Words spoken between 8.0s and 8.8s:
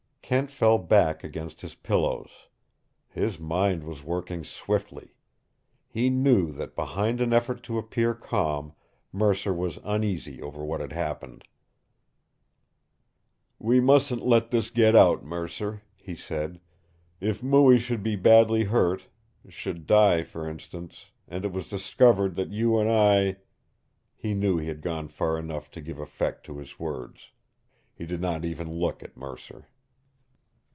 calm